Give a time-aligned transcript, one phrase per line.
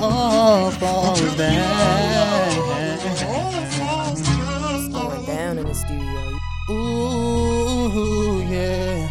[0.00, 2.54] All falls down.
[4.92, 6.38] Going down in the studio.
[6.70, 9.10] Ooh, yeah.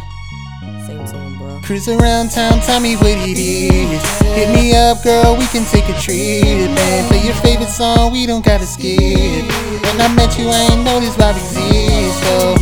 [0.86, 1.60] Sing to him, bro.
[1.62, 4.02] Cruise around town, tell me what it is.
[4.34, 6.70] Hit me up, girl, we can take a trip.
[6.70, 8.98] Man, play your favorite song, we don't gotta skip.
[8.98, 12.18] When I met you, I ain't know this vibe exists.
[12.24, 12.56] So,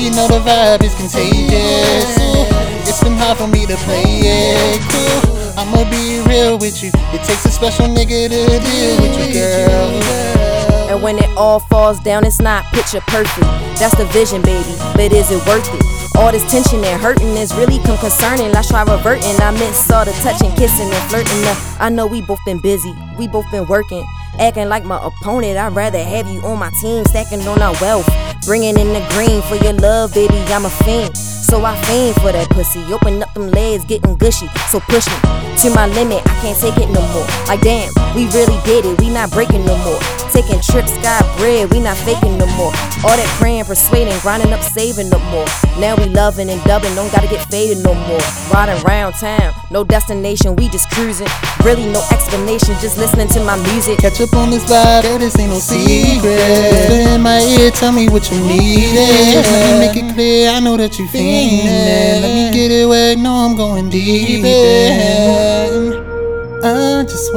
[0.00, 2.18] you know the vibe is contagious.
[2.18, 2.46] Ooh,
[2.88, 4.80] it's been hard for me to play it.
[4.90, 5.45] Cool.
[5.56, 6.90] I'ma be real with you.
[7.16, 10.36] It takes a special nigga to deal with you, girl.
[10.92, 13.40] And when it all falls down, it's not picture perfect.
[13.80, 14.74] That's the vision, baby.
[14.94, 15.82] But is it worth it?
[16.16, 18.52] All this tension and hurting is really come concerning.
[18.52, 19.36] Let's try reverting.
[19.40, 21.44] I miss all the touching, kissing, and flirting.
[21.44, 24.06] Uh, I know we both been busy, we both been working.
[24.38, 28.08] Acting like my opponent, I'd rather have you on my team, stacking on our wealth.
[28.44, 31.16] Bringing in the green for your love, baby, I'm a fiend.
[31.46, 32.82] So I fiend for that pussy.
[32.92, 34.48] Open up them legs, getting gushy.
[34.66, 35.14] So push me
[35.62, 37.26] to my limit, I can't take it no more.
[37.46, 40.00] Like damn, we really did it, we not breaking no more.
[40.32, 42.72] Taking trips, got bread, we not faking no more.
[43.04, 45.44] All that praying, persuading, grinding up, saving no more.
[45.78, 48.24] Now we loving and dubbing, don't gotta get faded no more.
[48.52, 51.28] Riding round town, no destination, we just cruising.
[51.62, 53.98] Really no explanation, just listening to my music.
[53.98, 56.24] Catch up on this vibe, girl, this ain't no secret.
[56.24, 58.96] Whisper in my ear, tell me what you need.
[58.96, 62.22] Let me make it clear, I know that you fiendin'.
[62.22, 64.42] Let me get it wet, know I'm going deep.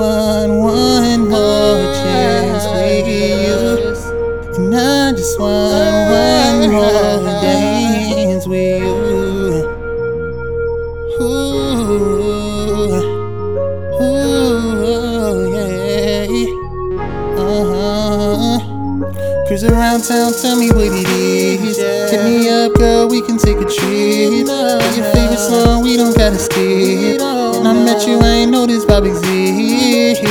[0.09, 3.93] Want one more chance with you.
[4.55, 8.89] And I just want one more dance with you.
[11.21, 11.27] Ooh,
[14.02, 16.25] ooh, yeah.
[17.37, 18.57] Uh-huh.
[19.45, 21.77] Cruise around town, tell me what it is.
[21.77, 24.47] Hit me up, girl, we can take a trip.
[24.47, 27.21] Your favorite song, we don't gotta skip.
[27.70, 30.25] I met you, I ain't know this vibe exists.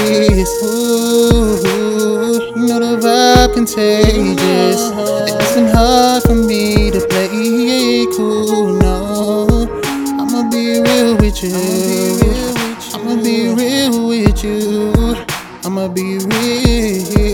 [0.64, 1.54] Ooh,
[2.56, 4.90] you know the vibe contagious.
[5.40, 9.46] It's been hard for me to play cool, no.
[10.18, 11.54] I'ma be real with you.
[12.92, 14.92] I'ma be real with you.
[15.64, 17.27] I'ma be real.